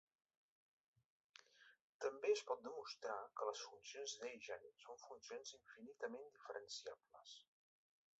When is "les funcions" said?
3.49-4.15